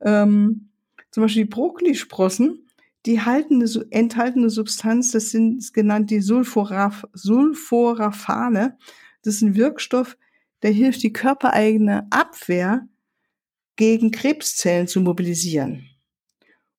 Ähm, 0.00 0.68
zum 1.10 1.22
Beispiel 1.22 1.44
die 1.44 1.50
Brokkolisprossen, 1.50 2.68
die 3.06 3.22
halten 3.22 3.62
eine, 3.62 3.86
enthalten 3.90 4.40
eine 4.40 4.50
Substanz, 4.50 5.12
das 5.12 5.30
sind 5.30 5.72
genannt 5.72 6.10
die 6.10 6.20
Sulforaf, 6.20 7.04
Sulforaphane. 7.14 8.76
Das 9.22 9.34
ist 9.34 9.42
ein 9.42 9.56
Wirkstoff, 9.56 10.18
der 10.62 10.72
hilft, 10.72 11.02
die 11.02 11.12
körpereigene 11.12 12.06
Abwehr 12.10 12.86
gegen 13.76 14.10
Krebszellen 14.10 14.88
zu 14.88 15.00
mobilisieren. 15.00 15.88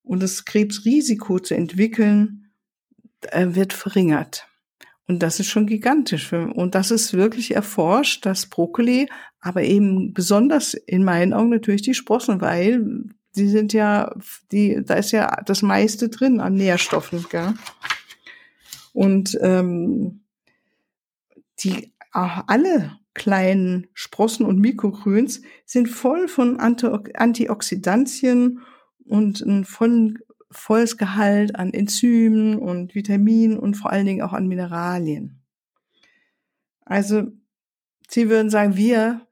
Und 0.04 0.22
das 0.22 0.46
Krebsrisiko 0.46 1.40
zu 1.40 1.56
entwickeln, 1.56 2.52
äh, 3.22 3.48
wird 3.56 3.74
verringert. 3.74 4.48
Und 5.08 5.24
das 5.24 5.40
ist 5.40 5.48
schon 5.48 5.68
gigantisch. 5.68 6.34
Und 6.34 6.76
das 6.76 6.92
ist 6.92 7.14
wirklich 7.14 7.56
erforscht, 7.56 8.26
das 8.26 8.48
Brokkoli, 8.48 9.10
aber 9.40 9.64
eben 9.64 10.14
besonders 10.14 10.74
in 10.74 11.04
meinen 11.04 11.34
Augen 11.34 11.50
natürlich 11.50 11.82
die 11.82 11.94
Sprossen, 11.94 12.42
weil 12.42 13.06
die 13.36 13.48
sind 13.48 13.72
ja, 13.72 14.14
die, 14.52 14.84
da 14.84 14.96
ist 14.96 15.12
ja 15.12 15.42
das 15.46 15.62
meiste 15.62 16.10
drin 16.10 16.42
an 16.42 16.56
Nährstoffen. 16.56 17.26
Gell? 17.30 17.54
Und 18.94 19.38
ähm, 19.42 20.24
die 21.64 21.94
alle 22.12 22.98
kleinen 23.14 23.88
Sprossen 23.94 24.46
und 24.46 24.60
Mikrogrüns 24.60 25.42
sind 25.66 25.88
voll 25.88 26.28
von 26.28 26.60
Antioxidantien 26.60 28.60
und 29.06 29.46
vollen 29.66 30.20
volles 30.50 30.98
Gehalt 30.98 31.56
an 31.56 31.74
Enzymen 31.74 32.58
und 32.58 32.96
Vitaminen 32.96 33.58
und 33.58 33.76
vor 33.76 33.92
allen 33.92 34.06
Dingen 34.06 34.22
auch 34.22 34.34
an 34.34 34.48
Mineralien. 34.48 35.42
Also, 36.86 37.28
Sie 38.10 38.30
würden 38.30 38.50
sagen, 38.50 38.78
wir, 38.78 39.28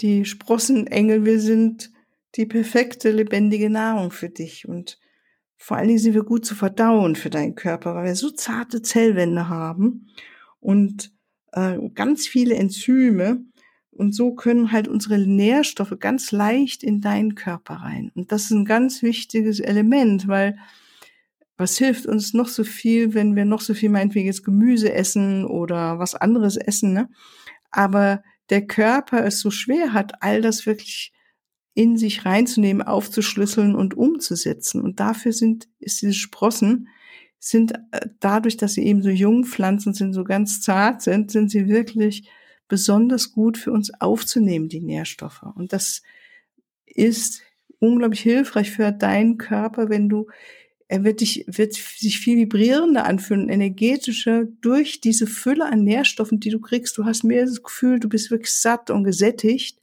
die 0.00 0.24
Sprossenengel, 0.26 1.24
wir 1.24 1.40
sind 1.40 1.90
die 2.34 2.46
perfekte 2.46 3.10
lebendige 3.10 3.70
Nahrung 3.70 4.10
für 4.10 4.28
dich 4.28 4.68
und 4.68 4.98
vor 5.56 5.76
allen 5.76 5.88
Dingen 5.88 5.98
sind 5.98 6.14
wir 6.14 6.22
gut 6.22 6.44
zu 6.44 6.54
verdauen 6.54 7.16
für 7.16 7.30
deinen 7.30 7.54
Körper, 7.54 7.94
weil 7.94 8.04
wir 8.04 8.14
so 8.14 8.30
zarte 8.30 8.82
Zellwände 8.82 9.48
haben 9.48 10.08
und 10.60 11.12
äh, 11.52 11.78
ganz 11.94 12.28
viele 12.28 12.54
Enzyme, 12.54 13.44
und 13.98 14.14
so 14.14 14.32
können 14.32 14.70
halt 14.70 14.86
unsere 14.86 15.18
Nährstoffe 15.18 15.94
ganz 15.98 16.30
leicht 16.30 16.82
in 16.82 17.00
deinen 17.00 17.34
Körper 17.34 17.74
rein. 17.74 18.12
Und 18.14 18.30
das 18.30 18.44
ist 18.44 18.52
ein 18.52 18.64
ganz 18.64 19.02
wichtiges 19.02 19.60
Element, 19.60 20.28
weil 20.28 20.56
was 21.56 21.76
hilft 21.76 22.06
uns 22.06 22.32
noch 22.32 22.46
so 22.46 22.62
viel, 22.62 23.14
wenn 23.14 23.34
wir 23.34 23.44
noch 23.44 23.60
so 23.60 23.74
viel 23.74 23.88
meinetwegen 23.88 24.26
jetzt 24.26 24.44
Gemüse 24.44 24.92
essen 24.92 25.44
oder 25.44 25.98
was 25.98 26.14
anderes 26.14 26.56
essen, 26.56 26.92
ne? 26.92 27.08
Aber 27.72 28.22
der 28.50 28.66
Körper 28.66 29.24
es 29.26 29.40
so 29.40 29.50
schwer 29.50 29.92
hat, 29.92 30.22
all 30.22 30.40
das 30.40 30.64
wirklich 30.64 31.12
in 31.74 31.96
sich 31.96 32.24
reinzunehmen, 32.24 32.82
aufzuschlüsseln 32.82 33.74
und 33.74 33.94
umzusetzen. 33.94 34.80
Und 34.80 35.00
dafür 35.00 35.32
sind, 35.32 35.68
ist 35.80 36.00
diese 36.00 36.14
Sprossen, 36.14 36.88
sind 37.40 37.72
äh, 37.90 38.06
dadurch, 38.20 38.56
dass 38.56 38.74
sie 38.74 38.84
eben 38.86 39.02
so 39.02 39.10
jung 39.10 39.44
Pflanzen 39.44 39.94
sind, 39.94 40.12
so 40.12 40.24
ganz 40.24 40.60
zart 40.60 41.02
sind, 41.02 41.30
sind 41.30 41.50
sie 41.50 41.68
wirklich 41.68 42.28
besonders 42.68 43.32
gut 43.32 43.58
für 43.58 43.72
uns 43.72 43.92
aufzunehmen, 44.00 44.68
die 44.68 44.80
Nährstoffe. 44.80 45.42
Und 45.54 45.72
das 45.72 46.02
ist 46.86 47.42
unglaublich 47.80 48.20
hilfreich 48.20 48.70
für 48.70 48.92
deinen 48.92 49.38
Körper, 49.38 49.88
wenn 49.88 50.08
du 50.08 50.26
er 50.90 51.04
wird 51.04 51.20
dich, 51.20 51.44
wird 51.46 51.74
sich 51.74 52.18
viel 52.18 52.38
vibrierender 52.38 53.04
anfühlen, 53.04 53.50
energetischer 53.50 54.44
durch 54.62 55.02
diese 55.02 55.26
Fülle 55.26 55.66
an 55.66 55.84
Nährstoffen, 55.84 56.40
die 56.40 56.48
du 56.48 56.60
kriegst. 56.60 56.96
Du 56.96 57.04
hast 57.04 57.24
mehr 57.24 57.44
das 57.44 57.62
Gefühl, 57.62 58.00
du 58.00 58.08
bist 58.08 58.30
wirklich 58.30 58.54
satt 58.54 58.88
und 58.88 59.04
gesättigt, 59.04 59.78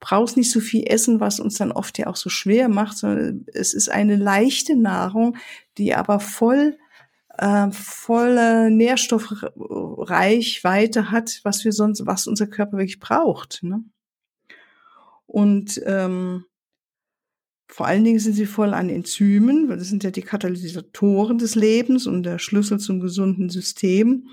brauchst 0.00 0.36
nicht 0.36 0.50
so 0.50 0.60
viel 0.60 0.84
essen, 0.86 1.18
was 1.18 1.40
uns 1.40 1.56
dann 1.56 1.72
oft 1.72 1.96
ja 1.96 2.08
auch 2.08 2.16
so 2.16 2.28
schwer 2.28 2.68
macht, 2.68 2.98
sondern 2.98 3.46
es 3.54 3.72
ist 3.72 3.88
eine 3.88 4.16
leichte 4.16 4.76
Nahrung, 4.76 5.38
die 5.78 5.94
aber 5.94 6.20
voll 6.20 6.76
äh, 7.38 7.70
volle 7.70 8.70
Nährstoffreichweite 8.70 11.10
hat, 11.10 11.40
was 11.44 11.64
wir 11.64 11.72
sonst, 11.72 12.04
was 12.06 12.26
unser 12.26 12.46
Körper 12.46 12.76
wirklich 12.78 13.00
braucht. 13.00 13.62
Ne? 13.62 13.84
Und 15.26 15.80
ähm, 15.84 16.46
vor 17.68 17.86
allen 17.86 18.04
Dingen 18.04 18.20
sind 18.20 18.34
sie 18.34 18.46
voll 18.46 18.74
an 18.74 18.88
Enzymen, 18.88 19.68
weil 19.68 19.78
das 19.78 19.88
sind 19.88 20.04
ja 20.04 20.12
die 20.12 20.22
Katalysatoren 20.22 21.38
des 21.38 21.56
Lebens 21.56 22.06
und 22.06 22.22
der 22.22 22.38
Schlüssel 22.38 22.78
zum 22.78 23.00
gesunden 23.00 23.50
System. 23.50 24.28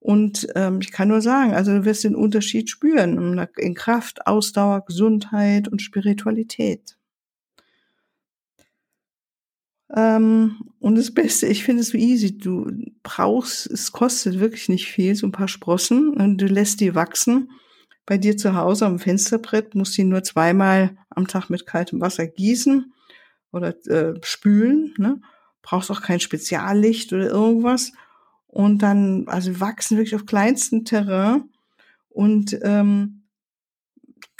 Und 0.00 0.48
ähm, 0.56 0.80
ich 0.80 0.90
kann 0.90 1.06
nur 1.06 1.20
sagen, 1.20 1.52
also 1.52 1.72
du 1.72 1.84
wirst 1.84 2.02
den 2.02 2.16
Unterschied 2.16 2.68
spüren 2.68 3.46
in 3.56 3.74
Kraft, 3.74 4.26
Ausdauer, 4.26 4.84
Gesundheit 4.84 5.68
und 5.68 5.80
Spiritualität. 5.80 6.96
Ähm, 9.94 10.56
und 10.80 10.96
das 10.96 11.12
Beste, 11.12 11.46
ich 11.46 11.64
finde 11.64 11.82
es 11.82 11.88
so 11.88 11.98
easy. 11.98 12.36
Du 12.36 12.70
brauchst, 13.02 13.66
es 13.66 13.92
kostet 13.92 14.40
wirklich 14.40 14.68
nicht 14.68 14.86
viel, 14.86 15.14
so 15.14 15.26
ein 15.26 15.32
paar 15.32 15.48
Sprossen 15.48 16.14
und 16.14 16.38
du 16.38 16.46
lässt 16.46 16.80
die 16.80 16.94
wachsen 16.94 17.50
bei 18.06 18.18
dir 18.18 18.36
zu 18.36 18.54
Hause 18.56 18.86
am 18.86 18.98
Fensterbrett, 18.98 19.74
musst 19.74 19.96
die 19.96 20.04
nur 20.04 20.22
zweimal 20.22 20.96
am 21.10 21.28
Tag 21.28 21.50
mit 21.50 21.66
kaltem 21.66 22.00
Wasser 22.00 22.26
gießen 22.26 22.92
oder 23.52 23.74
äh, 23.86 24.14
spülen. 24.22 24.94
Ne? 24.96 25.20
Brauchst 25.62 25.90
auch 25.90 26.02
kein 26.02 26.20
Speziallicht 26.20 27.12
oder 27.12 27.28
irgendwas. 27.28 27.92
Und 28.48 28.82
dann, 28.82 29.28
also 29.28 29.60
wachsen 29.60 29.96
wirklich 29.96 30.14
auf 30.14 30.26
kleinstem 30.26 30.84
Terrain 30.84 31.44
und 32.10 32.58
ähm, 32.62 33.21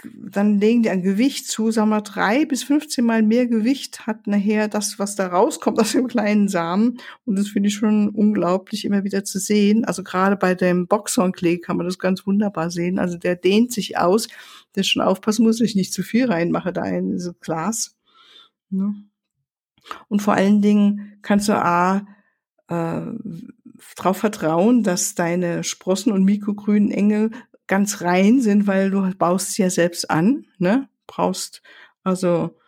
dann 0.05 0.59
legen 0.59 0.83
die 0.83 0.91
ein 0.91 1.03
Gewicht 1.03 1.47
zu, 1.47 1.71
sagen 1.71 1.91
wir 1.91 2.01
drei 2.01 2.45
bis 2.45 2.65
15 2.65 3.05
Mal 3.05 3.23
mehr 3.23 3.47
Gewicht 3.47 4.07
hat 4.07 4.27
nachher 4.27 4.69
das, 4.69 4.99
was 4.99 5.15
da 5.15 5.29
rauskommt 5.29 5.79
aus 5.79 5.93
dem 5.93 6.09
kleinen 6.09 6.49
Samen. 6.49 6.99
Und 7.25 7.39
das 7.39 7.49
finde 7.49 7.69
ich 7.69 7.75
schon 7.75 8.09
unglaublich 8.11 8.85
immer 8.85 9.05
wieder 9.05 9.25
zu 9.25 9.39
sehen. 9.39 9.85
Also 9.85 10.03
gerade 10.03 10.37
bei 10.37 10.55
dem 10.55 10.87
Boxhornklee 10.87 11.59
kann 11.59 11.77
man 11.77 11.87
das 11.87 11.99
ganz 11.99 12.27
wunderbar 12.27 12.71
sehen. 12.71 12.99
Also 12.99 13.17
der 13.19 13.37
dehnt 13.37 13.73
sich 13.73 13.99
aus. 13.99 14.29
Der 14.75 14.83
schon 14.83 15.03
aufpassen 15.03 15.45
muss, 15.45 15.59
dass 15.59 15.69
ich 15.69 15.77
nicht 15.77 15.93
zu 15.93 16.03
viel 16.03 16.27
reinmache 16.27 16.73
da 16.73 16.85
in 16.85 17.13
dieses 17.13 17.39
Glas. 17.41 17.95
Ne? 18.71 18.95
Und 20.09 20.23
vor 20.23 20.35
allen 20.35 20.63
Dingen 20.63 21.19
kannst 21.23 21.49
du 21.49 21.53
A, 21.53 22.07
äh, 22.69 23.03
darauf 23.97 24.17
vertrauen, 24.17 24.83
dass 24.83 25.15
deine 25.15 25.65
Sprossen 25.65 26.13
und 26.13 26.25
mikrogrünen 26.25 26.91
Engel 26.91 27.31
ganz 27.67 28.03
rein 28.03 28.41
sind, 28.41 28.67
weil 28.67 28.91
du 28.91 29.09
baust 29.17 29.53
sie 29.53 29.63
ja 29.63 29.71
selbst 29.71 30.11
an, 30.11 30.47
ne? 30.59 30.89
Brauchst 31.07 31.63
also 32.05 32.59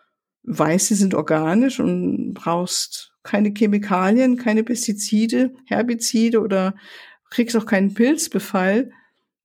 weißt, 0.44 0.88
sie 0.88 0.94
sind 0.94 1.14
organisch 1.14 1.80
und 1.80 2.34
brauchst 2.34 3.12
keine 3.22 3.52
Chemikalien, 3.56 4.36
keine 4.36 4.62
Pestizide, 4.62 5.54
Herbizide 5.66 6.40
oder 6.40 6.74
kriegst 7.30 7.56
auch 7.56 7.66
keinen 7.66 7.94
Pilzbefall, 7.94 8.90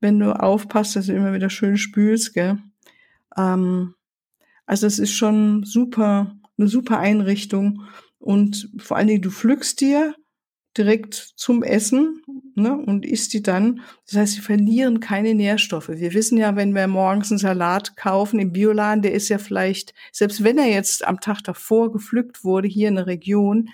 wenn 0.02 0.20
du 0.20 0.38
aufpasst, 0.38 0.96
dass 0.96 1.08
du 1.08 1.14
immer 1.14 1.34
wieder 1.34 1.50
schön 1.50 1.78
spülst, 1.78 2.34
gell? 2.34 2.58
Ähm, 3.38 3.96
also 4.66 4.86
es 4.86 5.00
ist 5.00 5.14
schon 5.14 5.64
super, 5.64 6.36
eine 6.58 6.68
super 6.68 7.00
Einrichtung 7.00 7.84
und 8.20 8.70
vor 8.78 8.98
allen 8.98 9.08
Dingen 9.08 9.22
du 9.22 9.32
pflückst 9.32 9.82
dir 9.82 10.14
direkt 10.80 11.14
zum 11.14 11.62
Essen 11.62 12.24
ne, 12.56 12.76
und 12.76 13.06
isst 13.06 13.34
die 13.34 13.44
dann. 13.44 13.82
Das 14.08 14.16
heißt, 14.16 14.34
sie 14.34 14.42
verlieren 14.42 15.00
keine 15.00 15.36
Nährstoffe. 15.36 15.90
Wir 15.90 16.14
wissen 16.14 16.38
ja, 16.38 16.56
wenn 16.56 16.74
wir 16.74 16.88
morgens 16.88 17.32
einen 17.32 17.38
Salat 17.38 17.96
kaufen 17.96 18.40
im 18.40 18.54
Bioladen, 18.54 19.04
der 19.04 19.14
ist 19.14 19.30
ja 19.30 19.38
vielleicht, 19.38 19.94
selbst 20.12 20.44
wenn 20.44 20.58
er 20.58 20.68
jetzt 20.68 21.06
am 21.06 21.20
Tag 21.20 21.42
davor 21.44 21.92
gepflückt 21.92 22.44
wurde, 22.44 22.68
hier 22.68 22.88
in 22.88 22.96
der 22.96 23.08
Region, 23.08 23.70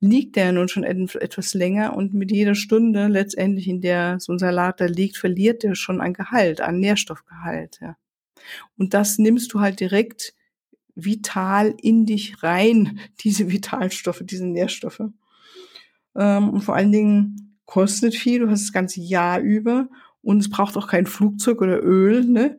liegt 0.00 0.36
der 0.36 0.52
nun 0.52 0.68
schon 0.68 0.84
etwas 0.84 1.54
länger 1.54 1.96
und 1.96 2.14
mit 2.14 2.30
jeder 2.30 2.54
Stunde 2.54 3.08
letztendlich, 3.08 3.66
in 3.68 3.80
der 3.80 4.20
so 4.20 4.32
ein 4.32 4.38
Salat 4.38 4.80
da 4.80 4.86
liegt, 4.86 5.16
verliert 5.16 5.62
der 5.64 5.74
schon 5.74 6.00
an 6.00 6.12
Gehalt, 6.12 6.60
an 6.60 6.78
Nährstoffgehalt. 6.78 7.78
Ja. 7.80 7.96
Und 8.76 8.94
das 8.94 9.18
nimmst 9.18 9.52
du 9.52 9.60
halt 9.60 9.80
direkt 9.80 10.34
vital 10.94 11.74
in 11.80 12.06
dich 12.06 12.42
rein, 12.42 13.00
diese 13.20 13.50
Vitalstoffe, 13.50 14.22
diese 14.24 14.46
Nährstoffe. 14.46 15.02
Ähm, 16.18 16.50
und 16.50 16.60
vor 16.62 16.74
allen 16.74 16.92
Dingen 16.92 17.56
kostet 17.64 18.14
viel, 18.14 18.40
du 18.40 18.50
hast 18.50 18.64
das 18.64 18.72
ganze 18.72 19.00
Jahr 19.00 19.40
über 19.40 19.88
und 20.20 20.40
es 20.40 20.50
braucht 20.50 20.76
auch 20.76 20.88
kein 20.88 21.06
Flugzeug 21.06 21.62
oder 21.62 21.82
Öl, 21.82 22.24
ne, 22.24 22.58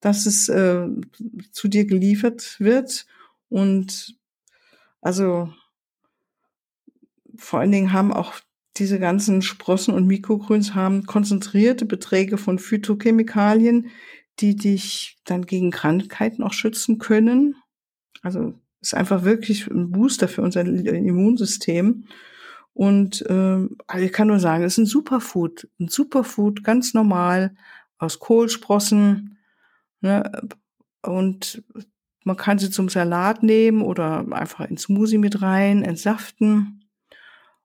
dass 0.00 0.26
es 0.26 0.48
äh, 0.48 0.86
zu 1.50 1.68
dir 1.68 1.84
geliefert 1.84 2.56
wird. 2.60 3.06
Und 3.48 4.16
also 5.00 5.52
vor 7.36 7.60
allen 7.60 7.72
Dingen 7.72 7.92
haben 7.92 8.12
auch 8.12 8.34
diese 8.76 8.98
ganzen 8.98 9.42
Sprossen 9.42 9.92
und 9.92 10.06
Mikrogrüns 10.06 10.74
haben 10.74 11.04
konzentrierte 11.04 11.84
Beträge 11.84 12.38
von 12.38 12.58
Phytochemikalien, 12.58 13.90
die 14.38 14.56
dich 14.56 15.18
dann 15.24 15.44
gegen 15.44 15.70
Krankheiten 15.70 16.42
auch 16.42 16.52
schützen 16.52 16.98
können. 16.98 17.56
Also 18.22 18.54
ist 18.80 18.94
einfach 18.94 19.24
wirklich 19.24 19.66
ein 19.66 19.90
Booster 19.90 20.28
für 20.28 20.42
unser 20.42 20.62
Immunsystem. 20.62 22.04
Und 22.72 23.22
äh, 23.26 23.68
also 23.86 24.04
ich 24.04 24.12
kann 24.12 24.28
nur 24.28 24.40
sagen, 24.40 24.64
es 24.64 24.74
ist 24.74 24.78
ein 24.78 24.86
Superfood, 24.86 25.68
ein 25.78 25.88
Superfood, 25.88 26.64
ganz 26.64 26.94
normal 26.94 27.54
aus 27.98 28.18
Kohlsprossen. 28.18 29.38
Ne? 30.00 30.30
Und 31.02 31.62
man 32.24 32.36
kann 32.36 32.58
sie 32.58 32.70
zum 32.70 32.88
Salat 32.88 33.42
nehmen 33.42 33.82
oder 33.82 34.26
einfach 34.32 34.66
ins 34.66 34.82
Smoothie 34.82 35.18
mit 35.18 35.42
rein, 35.42 35.82
entsaften. 35.82 36.84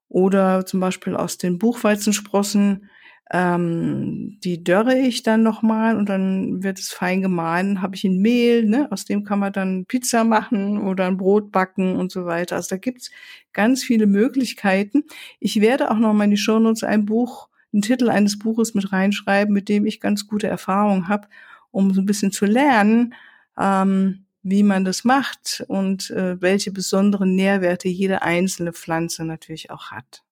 Oder 0.07 0.65
zum 0.65 0.79
Beispiel 0.79 1.15
aus 1.15 1.37
den 1.37 1.57
Buchweizensprossen 1.57 2.89
ähm, 3.31 4.39
die 4.43 4.63
dörre 4.63 4.97
ich 4.99 5.23
dann 5.23 5.41
nochmal 5.41 5.97
und 5.97 6.09
dann 6.09 6.61
wird 6.63 6.79
es 6.79 6.91
fein 6.91 7.21
gemahlen, 7.21 7.81
habe 7.81 7.95
ich 7.95 8.03
ein 8.03 8.19
Mehl, 8.19 8.65
ne, 8.65 8.87
aus 8.91 9.05
dem 9.05 9.23
kann 9.23 9.39
man 9.39 9.51
dann 9.51 9.85
Pizza 9.85 10.23
machen 10.23 10.79
oder 10.81 11.07
ein 11.07 11.17
Brot 11.17 11.51
backen 11.51 11.95
und 11.95 12.11
so 12.11 12.25
weiter. 12.25 12.55
Also 12.55 12.69
da 12.69 12.77
gibt's 12.77 13.09
ganz 13.51 13.83
viele 13.83 14.05
Möglichkeiten. 14.05 15.03
Ich 15.39 15.59
werde 15.59 15.89
auch 15.89 15.97
noch 15.97 16.13
mal 16.13 16.25
in 16.25 16.31
die 16.31 16.37
Shownotes 16.37 16.83
ein 16.83 17.05
Buch, 17.05 17.49
einen 17.73 17.81
Titel 17.81 18.09
eines 18.09 18.37
Buches 18.37 18.75
mit 18.75 18.91
reinschreiben, 18.91 19.53
mit 19.53 19.69
dem 19.69 19.85
ich 19.85 19.99
ganz 19.99 20.27
gute 20.27 20.47
Erfahrungen 20.47 21.07
habe, 21.07 21.27
um 21.71 21.93
so 21.93 22.01
ein 22.01 22.05
bisschen 22.05 22.31
zu 22.31 22.45
lernen, 22.45 23.15
ähm, 23.59 24.25
wie 24.43 24.61
man 24.63 24.85
das 24.85 25.03
macht 25.03 25.65
und 25.67 26.11
äh, 26.11 26.39
welche 26.39 26.71
besonderen 26.71 27.33
Nährwerte 27.35 27.87
jede 27.89 28.21
einzelne 28.21 28.73
Pflanze 28.73 29.25
natürlich 29.25 29.71
auch 29.71 29.89
hat. 29.89 30.23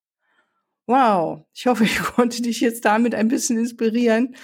Wow, 0.86 1.46
ich 1.54 1.66
hoffe, 1.66 1.84
ich 1.86 2.00
konnte 2.00 2.42
dich 2.42 2.60
jetzt 2.60 2.86
damit 2.86 3.16
ein 3.16 3.28
bisschen 3.28 3.58
inspirieren 3.58 4.36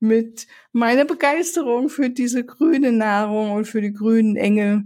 mit 0.00 0.46
meiner 0.72 1.04
Begeisterung 1.04 1.88
für 1.88 2.10
diese 2.10 2.44
grüne 2.44 2.92
Nahrung 2.92 3.52
und 3.52 3.66
für 3.66 3.80
die 3.80 3.92
grünen 3.92 4.36
Engel. 4.36 4.84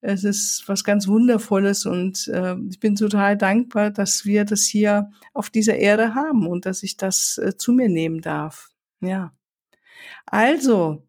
Es 0.00 0.24
ist 0.24 0.64
was 0.66 0.82
ganz 0.82 1.06
Wundervolles 1.06 1.86
und 1.86 2.26
äh, 2.28 2.56
ich 2.68 2.80
bin 2.80 2.96
total 2.96 3.36
dankbar, 3.36 3.90
dass 3.90 4.24
wir 4.24 4.44
das 4.44 4.64
hier 4.64 5.10
auf 5.32 5.48
dieser 5.48 5.76
Erde 5.76 6.14
haben 6.14 6.46
und 6.46 6.66
dass 6.66 6.82
ich 6.82 6.96
das 6.96 7.38
äh, 7.38 7.56
zu 7.56 7.72
mir 7.72 7.88
nehmen 7.88 8.20
darf. 8.20 8.70
Ja. 9.00 9.32
Also, 10.26 11.06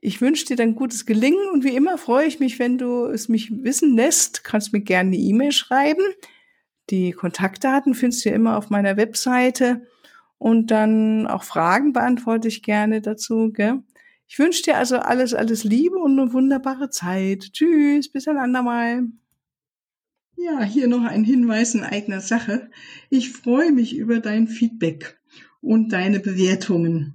ich 0.00 0.20
wünsche 0.20 0.46
dir 0.46 0.56
dann 0.56 0.76
gutes 0.76 1.06
Gelingen 1.06 1.48
und 1.52 1.64
wie 1.64 1.74
immer 1.74 1.98
freue 1.98 2.26
ich 2.26 2.38
mich, 2.38 2.60
wenn 2.60 2.78
du 2.78 3.06
es 3.06 3.28
mich 3.28 3.50
wissen 3.64 3.96
lässt. 3.96 4.44
Kannst 4.44 4.72
mir 4.72 4.80
gerne 4.80 5.08
eine 5.08 5.16
E-Mail 5.16 5.50
schreiben 5.50 6.04
die 6.90 7.12
Kontaktdaten 7.12 7.94
findest 7.94 8.24
du 8.24 8.30
ja 8.30 8.34
immer 8.34 8.56
auf 8.56 8.70
meiner 8.70 8.96
Webseite 8.96 9.82
und 10.38 10.70
dann 10.70 11.26
auch 11.26 11.42
Fragen 11.42 11.92
beantworte 11.92 12.48
ich 12.48 12.62
gerne 12.62 13.00
dazu. 13.00 13.50
Gell? 13.52 13.82
Ich 14.26 14.38
wünsche 14.38 14.62
dir 14.62 14.76
also 14.76 14.98
alles, 14.98 15.34
alles 15.34 15.64
Liebe 15.64 15.96
und 15.96 16.18
eine 16.18 16.32
wunderbare 16.32 16.90
Zeit. 16.90 17.52
Tschüss, 17.52 18.10
bis 18.10 18.28
ein 18.28 18.36
andermal. 18.36 19.04
Ja, 20.36 20.62
hier 20.62 20.86
noch 20.86 21.04
ein 21.04 21.24
Hinweis 21.24 21.74
in 21.74 21.82
eigener 21.82 22.20
Sache. 22.20 22.70
Ich 23.10 23.32
freue 23.32 23.72
mich 23.72 23.96
über 23.96 24.20
dein 24.20 24.46
Feedback 24.46 25.18
und 25.60 25.92
deine 25.92 26.20
Bewertungen 26.20 27.14